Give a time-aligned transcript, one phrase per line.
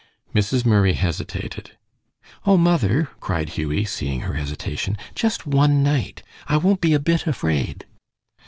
[0.33, 0.65] Mrs.
[0.65, 1.77] Murray hesitated.
[2.43, 7.27] "Oh, mother!" cried Hughie, seeing her hesitation, "just one night; I won't be a bit
[7.27, 7.85] afraid."